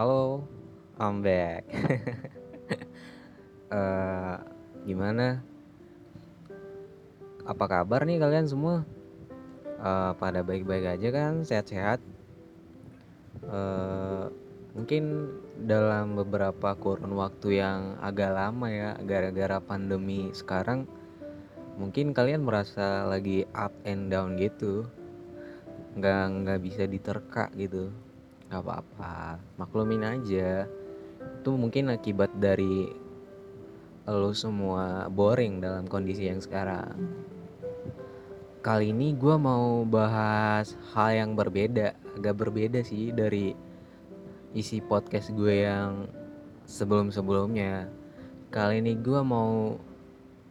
[0.00, 0.48] Halo,
[0.96, 1.68] I'm back.
[3.68, 4.34] Eee,
[4.88, 5.44] gimana?
[7.44, 8.88] Apa kabar nih kalian semua?
[9.76, 11.44] Eee, pada baik-baik aja kan?
[11.44, 12.00] Sehat-sehat?
[13.44, 14.24] Eee,
[14.72, 15.36] mungkin
[15.68, 20.88] dalam beberapa kurun waktu yang agak lama ya, gara-gara pandemi sekarang,
[21.76, 24.88] mungkin kalian merasa lagi up and down gitu,
[25.92, 27.92] nggak nggak bisa diterka gitu.
[28.50, 30.66] Nggak apa-apa, maklumin aja.
[31.38, 32.90] Itu mungkin akibat dari
[34.10, 36.98] lu semua boring dalam kondisi yang sekarang.
[38.60, 43.54] Kali ini gue mau bahas hal yang berbeda, agak berbeda sih dari
[44.50, 46.10] isi podcast gue yang
[46.66, 47.86] sebelum-sebelumnya.
[48.50, 49.78] Kali ini gue mau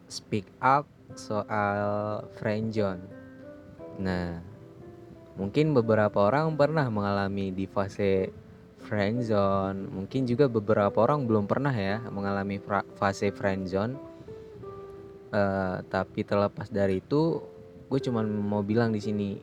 [0.07, 3.03] speak up soal friendzone.
[3.99, 4.39] Nah,
[5.39, 8.29] mungkin beberapa orang pernah mengalami di fase
[8.83, 9.87] friendzone.
[9.87, 12.59] Mungkin juga beberapa orang belum pernah ya mengalami
[12.99, 13.95] fase friendzone.
[15.29, 17.37] Uh, tapi terlepas dari itu,
[17.87, 19.37] gue cuman mau bilang di sini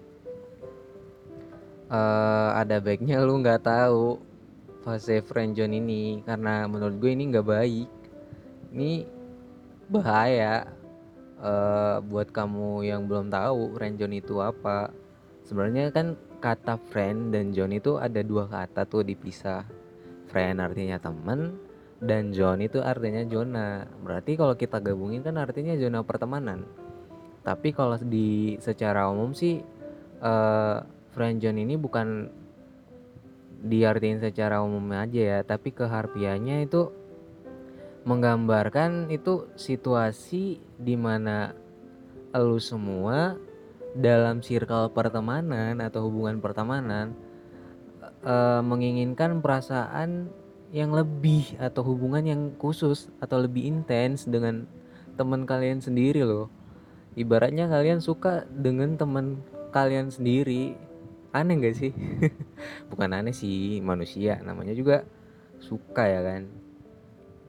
[1.86, 4.18] uh, ada baiknya lu nggak tahu
[4.82, 7.88] fase friendzone ini karena menurut gue ini nggak baik.
[8.74, 8.90] Ini
[9.86, 10.66] bahaya
[11.38, 14.90] uh, buat kamu yang belum tahu friendzone itu apa.
[15.46, 19.62] Sebenarnya kan kata friend dan John itu ada dua kata tuh dipisah.
[20.26, 21.54] Friend artinya teman
[22.02, 23.86] dan John itu artinya zona.
[24.02, 26.66] Berarti kalau kita gabungin kan artinya zona pertemanan.
[27.46, 29.62] Tapi kalau di secara umum sih
[30.18, 30.82] uh,
[31.14, 32.26] friend zone ini bukan
[33.62, 36.90] diartiin secara umum aja ya, tapi keharfiannya itu
[38.02, 41.54] menggambarkan itu situasi di mana
[42.36, 43.34] lu semua
[43.96, 47.16] dalam circle pertemanan atau hubungan pertemanan
[48.22, 50.28] uh, menginginkan perasaan
[50.74, 54.66] yang lebih atau hubungan yang khusus atau lebih intens dengan
[55.16, 56.52] teman kalian sendiri loh.
[57.16, 59.40] Ibaratnya kalian suka dengan teman
[59.72, 60.76] kalian sendiri.
[61.32, 61.92] Aneh gak sih?
[62.92, 65.08] Bukan aneh sih, manusia namanya juga
[65.60, 66.42] suka ya kan.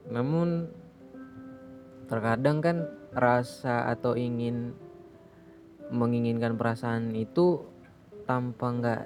[0.08, 0.72] Namun
[2.08, 2.76] terkadang kan
[3.12, 4.72] rasa atau ingin
[5.88, 7.64] menginginkan perasaan itu
[8.28, 9.02] tanpa nggak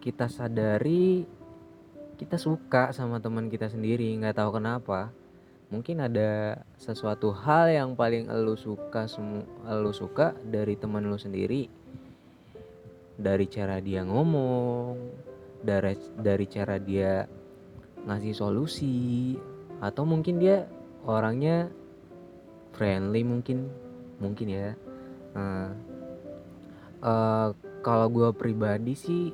[0.00, 1.26] kita sadari
[2.20, 5.08] kita suka sama teman kita sendiri nggak tahu kenapa.
[5.72, 11.72] Mungkin ada sesuatu hal yang paling lu suka semu lu suka dari teman lu sendiri.
[13.16, 15.00] Dari cara dia ngomong
[15.64, 17.24] dari dari cara dia
[18.04, 19.36] ngasih solusi
[19.80, 20.68] atau mungkin dia
[21.08, 21.72] orangnya
[22.76, 23.72] friendly mungkin
[24.20, 24.76] mungkin ya.
[25.32, 25.72] Nah,
[27.00, 29.32] Uh, kalau gue pribadi sih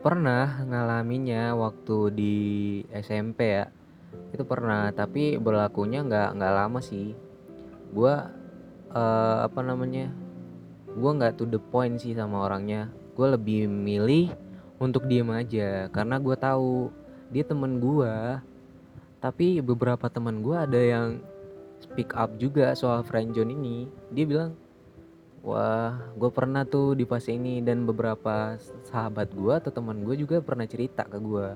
[0.00, 2.36] pernah ngalaminya waktu di
[2.92, 3.66] SMP ya.
[4.32, 7.12] Itu pernah tapi berlakunya nggak nggak lama sih.
[7.92, 8.14] Gue
[8.92, 10.08] uh, apa namanya
[10.96, 12.88] gue nggak to the point sih sama orangnya.
[13.12, 14.32] Gue lebih milih
[14.76, 16.92] untuk diem aja karena gue tahu
[17.32, 18.14] dia temen gue
[19.18, 21.18] tapi beberapa teman gue ada yang
[21.80, 23.88] speak up juga soal friendzone ini.
[24.12, 24.54] Dia bilang
[25.46, 30.42] Wah, gue pernah tuh di fase ini dan beberapa sahabat gue atau teman gue juga
[30.42, 31.46] pernah cerita ke gue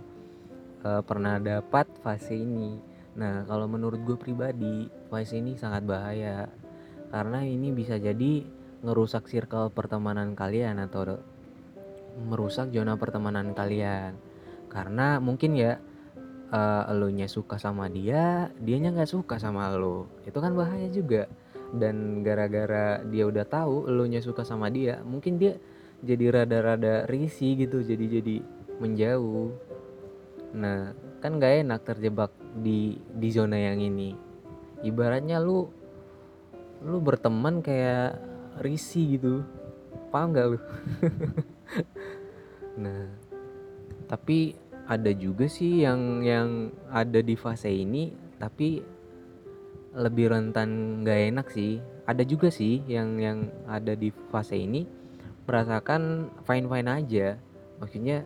[0.87, 2.79] uh, pernah dapat fase ini.
[3.19, 6.47] Nah, kalau menurut gue pribadi, fase ini sangat bahaya
[7.11, 8.47] karena ini bisa jadi
[8.87, 11.19] ngerusak circle pertemanan kalian atau
[12.31, 14.15] merusak zona pertemanan kalian.
[14.71, 15.83] Karena mungkin ya
[16.55, 20.07] uh, elunya suka sama dia, dianya nggak suka sama lo.
[20.23, 21.27] Itu kan bahaya juga
[21.75, 25.55] dan gara-gara dia udah tahu elunya suka sama dia mungkin dia
[26.01, 28.37] jadi rada-rada risih gitu jadi jadi
[28.81, 29.53] menjauh.
[30.57, 34.17] Nah kan gak enak terjebak di di zona yang ini.
[34.81, 35.69] Ibaratnya lu
[36.81, 38.17] lu berteman kayak
[38.65, 39.35] risih gitu.
[40.09, 40.59] Paham gak lu?
[42.81, 43.13] Nah
[44.09, 44.57] tapi
[44.89, 48.81] ada juga sih yang yang ada di fase ini tapi
[49.95, 51.83] lebih rentan gak enak sih.
[52.07, 54.87] Ada juga sih yang yang ada di fase ini
[55.47, 57.29] merasakan fine fine aja.
[57.83, 58.23] Maksudnya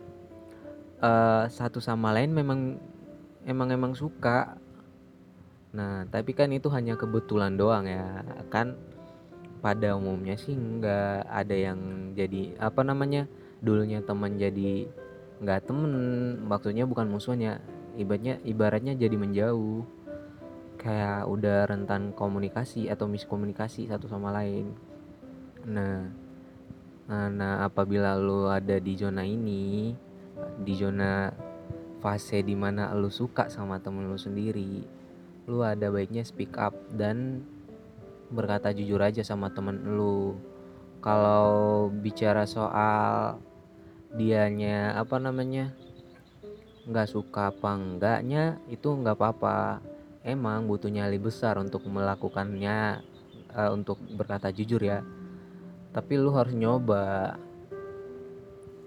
[1.01, 2.77] uh, satu sama lain memang
[3.45, 4.57] emang emang suka.
[5.73, 8.21] Nah tapi kan itu hanya kebetulan doang ya.
[8.53, 8.77] Kan
[9.61, 11.79] pada umumnya sih nggak ada yang
[12.13, 13.25] jadi apa namanya
[13.65, 14.85] dulunya teman jadi
[15.41, 15.93] nggak temen.
[16.45, 17.61] Maksudnya bukan musuhnya.
[17.95, 19.87] Ibaratnya ibaratnya jadi menjauh
[20.85, 24.69] kayak udah rentan komunikasi atau miskomunikasi satu sama lain.
[25.65, 26.13] Nah,
[27.09, 29.97] nah, nah apabila lo ada di zona ini,
[30.61, 31.33] di zona
[32.05, 34.85] fase di mana lu suka sama temen lu sendiri
[35.49, 37.41] lu ada baiknya speak up dan
[38.29, 40.37] berkata jujur aja sama temen lu
[41.01, 43.37] kalau bicara soal
[44.13, 45.73] dianya apa namanya
[46.89, 49.81] nggak suka apa enggaknya itu nggak apa-apa
[50.25, 53.05] emang butuh nyali besar untuk melakukannya
[53.53, 55.05] uh, untuk berkata jujur ya.
[55.93, 57.37] Tapi lu harus nyoba.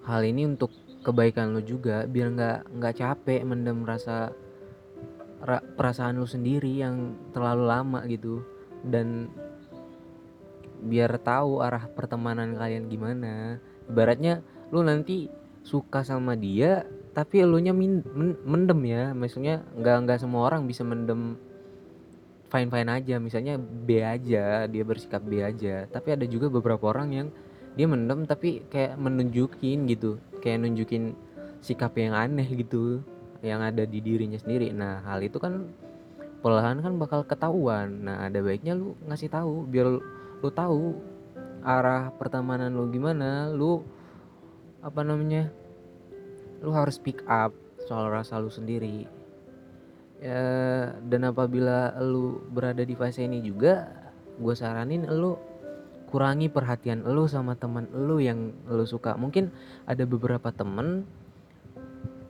[0.04, 0.74] Hal ini untuk
[1.06, 4.34] kebaikan lu juga biar nggak nggak capek mendem rasa
[5.40, 8.42] ra, perasaan lu sendiri yang terlalu lama gitu.
[8.82, 9.30] Dan
[10.82, 13.62] biar tahu arah pertemanan kalian gimana.
[13.88, 14.42] Ibaratnya
[14.74, 15.30] lu nanti
[15.64, 16.84] suka sama dia
[17.18, 19.10] tapi elunya min, men, mendem ya.
[19.10, 21.34] Maksudnya nggak nggak semua orang bisa mendem
[22.46, 23.18] fine fine aja.
[23.18, 25.90] Misalnya B aja dia bersikap B aja.
[25.90, 27.28] Tapi ada juga beberapa orang yang
[27.74, 30.22] dia mendem tapi kayak menunjukin gitu.
[30.38, 31.18] Kayak nunjukin
[31.58, 33.02] sikap yang aneh gitu
[33.42, 34.70] yang ada di dirinya sendiri.
[34.70, 35.74] Nah hal itu kan
[36.38, 38.06] perlahan kan bakal ketahuan.
[38.06, 40.00] Nah ada baiknya lu ngasih tahu biar lu,
[40.38, 40.94] lu tahu
[41.66, 43.50] arah pertemanan lu gimana.
[43.50, 43.82] Lu
[44.78, 45.50] apa namanya
[46.62, 47.54] lu harus pick up
[47.86, 49.06] soal rasa lu sendiri.
[50.18, 50.42] Ya
[51.06, 53.86] dan apabila lu berada di fase ini juga
[54.38, 55.38] gue saranin lu
[56.10, 59.14] kurangi perhatian lu sama teman lu yang lu suka.
[59.14, 59.54] Mungkin
[59.86, 61.06] ada beberapa temen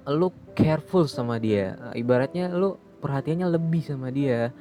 [0.08, 1.76] lu careful sama dia.
[1.96, 4.52] Ibaratnya lu perhatiannya lebih sama dia.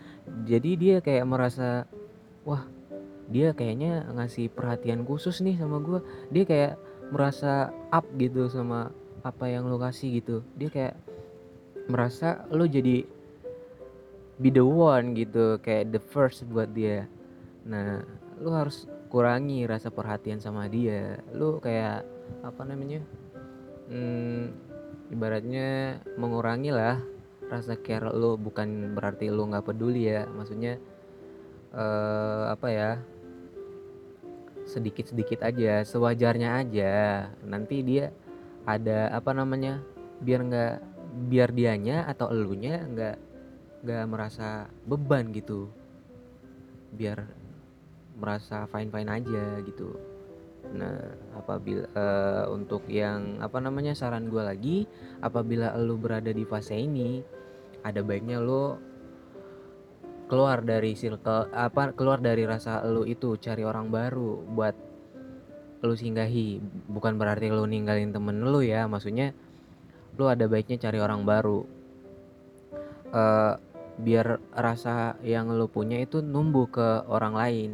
[0.47, 1.83] Jadi dia kayak merasa
[2.47, 2.63] wah
[3.27, 5.99] dia kayaknya ngasih perhatian khusus nih sama gue
[6.31, 6.73] dia kayak
[7.11, 8.91] merasa up gitu sama
[9.27, 10.41] apa yang lu kasih gitu.
[10.55, 10.95] Dia kayak
[11.91, 13.03] merasa lu jadi
[14.37, 17.09] be the one gitu kayak the first buat dia.
[17.67, 18.03] Nah
[18.37, 21.19] lu harus kurangi rasa perhatian sama dia.
[21.33, 22.05] Lu kayak
[22.43, 23.01] apa namanya
[23.89, 24.51] hmm,
[25.15, 26.99] ibaratnya mengurangi lah
[27.47, 30.75] rasa care lo bukan berarti lo nggak peduli ya maksudnya
[31.71, 32.91] uh, apa ya
[34.67, 36.93] sedikit sedikit aja sewajarnya aja.
[37.47, 38.11] Nanti dia
[38.67, 39.79] ada apa namanya
[40.19, 40.75] biar nggak
[41.31, 43.17] biar dianya atau elunya nggak
[43.87, 45.71] nggak merasa beban gitu.
[46.91, 47.23] Biar
[48.19, 49.95] merasa fine fine aja gitu.
[50.67, 50.99] Nah,
[51.37, 54.77] apabila uh, untuk yang apa namanya saran gue lagi,
[55.23, 57.23] apabila lo berada di fase ini,
[57.87, 58.75] ada baiknya lo
[60.27, 64.75] keluar dari circle apa keluar dari rasa lo itu cari orang baru buat
[65.81, 66.57] lo singgahi
[66.89, 69.33] bukan berarti lo ninggalin temen lo ya maksudnya
[70.17, 71.61] lo ada baiknya cari orang baru.
[73.07, 73.53] Uh,
[73.97, 77.71] biar rasa yang lo punya itu numbuh ke orang lain.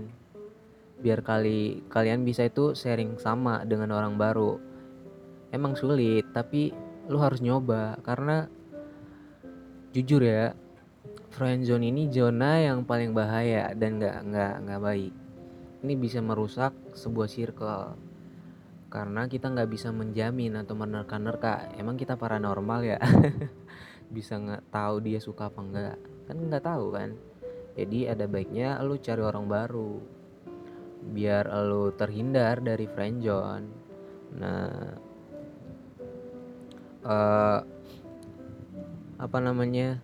[1.00, 4.60] Biar kali kalian bisa itu sharing sama dengan orang baru.
[5.56, 6.76] Emang sulit tapi
[7.08, 8.48] lu harus nyoba karena
[9.92, 10.56] jujur ya
[11.36, 15.14] friend zone ini zona yang paling bahaya dan nggak nggak nggak baik
[15.84, 18.00] ini bisa merusak sebuah circle.
[18.88, 21.76] Karena kita nggak bisa menjamin atau menerka-nerka.
[21.76, 23.00] Emang kita paranormal ya?
[24.16, 25.98] Bisa nggak tahu dia suka apa enggak
[26.30, 27.18] kan nggak tahu kan?
[27.74, 29.98] Jadi ada baiknya lu cari orang baru.
[31.10, 33.82] Biar lo terhindar dari friendzone
[34.34, 34.94] nah
[37.02, 37.60] uh,
[39.18, 39.98] apa namanya?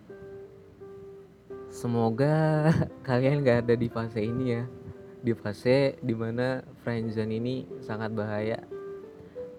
[1.69, 2.65] Semoga
[3.07, 4.65] kalian gak ada di fase ini ya
[5.19, 8.59] di fase di mana friendzone ini sangat bahaya.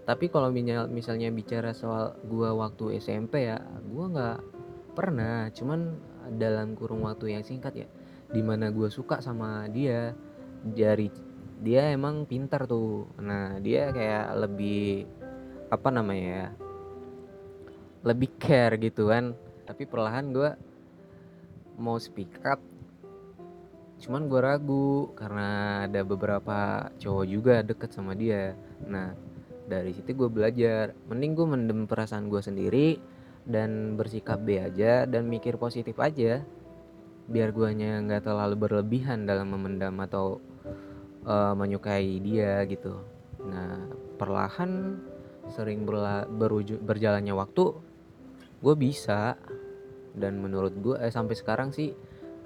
[0.08, 0.50] Tapi kalau
[0.88, 3.60] misalnya bicara soal gua waktu SMP ya
[3.92, 4.38] gua nggak
[4.96, 5.52] pernah.
[5.52, 5.94] Cuman
[6.40, 7.88] dalam kurung waktu yang singkat ya
[8.30, 10.16] di mana gua suka sama dia
[10.64, 11.12] dari
[11.60, 13.12] dia emang pintar tuh.
[13.20, 15.04] Nah dia kayak lebih
[15.70, 16.48] apa namanya ya
[18.00, 19.36] lebih care gitu kan.
[19.68, 20.50] Tapi perlahan gue
[21.78, 22.58] mau speak up
[24.00, 28.57] cuman gue ragu karena ada beberapa cowok juga deket sama dia.
[28.88, 29.12] Nah
[29.69, 30.97] dari situ gue belajar.
[31.07, 32.88] Mending gue mendem perasaan gue sendiri
[33.45, 36.40] dan bersikap B aja dan mikir positif aja.
[37.30, 40.40] Biar guanya nggak terlalu berlebihan dalam memendam atau
[41.28, 43.04] uh, menyukai dia gitu.
[43.45, 43.85] Nah
[44.16, 44.97] perlahan
[45.52, 46.25] sering berla
[46.80, 47.64] berjalannya waktu
[48.64, 49.37] gue bisa.
[50.11, 51.95] Dan menurut gue eh, sampai sekarang sih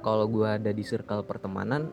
[0.04, 1.88] kalau gue ada di circle pertemanan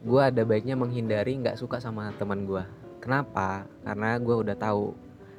[0.00, 2.64] gue ada baiknya menghindari nggak suka sama teman gue
[3.06, 3.70] kenapa?
[3.86, 4.90] Karena gue udah tahu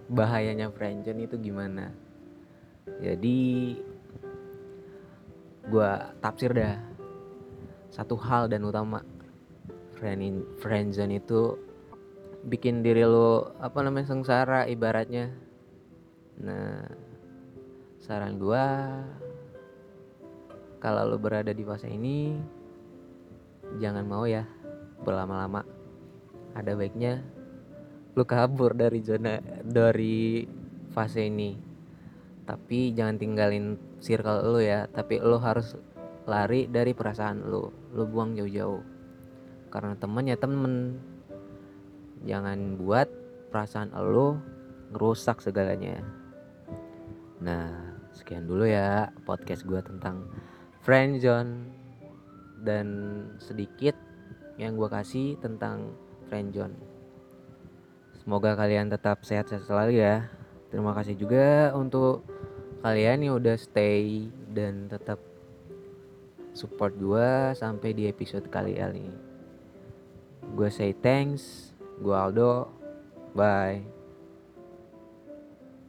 [0.08, 1.92] bahayanya friendzone itu gimana.
[3.04, 3.76] Jadi
[5.68, 5.92] gue
[6.24, 6.80] tafsir dah.
[7.92, 9.04] Satu hal dan utama
[10.00, 11.60] friend friendzone itu
[12.48, 15.36] bikin diri lo apa namanya sengsara ibaratnya.
[16.40, 16.88] Nah
[18.00, 18.66] saran gue
[20.78, 22.38] kalau lo berada di fase ini
[23.82, 24.46] jangan mau ya
[25.02, 25.66] berlama-lama.
[26.58, 27.22] Ada baiknya
[28.18, 30.46] lu kabur dari zona dari
[30.94, 31.54] fase ini.
[32.48, 34.90] Tapi jangan tinggalin circle lu ya.
[34.90, 35.78] Tapi lu harus
[36.26, 37.70] lari dari perasaan lu.
[37.94, 38.82] Lu buang jauh-jauh.
[39.70, 40.74] Karena temen ya temen.
[42.26, 43.10] Jangan buat
[43.54, 44.40] perasaan lu
[44.96, 46.02] ngerusak segalanya.
[47.44, 50.26] Nah sekian dulu ya podcast gue tentang
[50.88, 51.68] friendzone
[52.64, 52.88] dan
[53.44, 54.00] sedikit
[54.56, 55.92] yang gue kasih tentang
[56.32, 56.98] friendzone
[58.28, 60.28] semoga kalian tetap sehat-sehat selalu ya.
[60.68, 62.28] Terima kasih juga untuk
[62.84, 65.24] kalian yang udah stay dan tetap
[66.52, 69.08] support gue sampai di episode kali ini.
[70.60, 71.72] Gue say thanks
[72.04, 72.68] gue Aldo.
[73.32, 73.97] Bye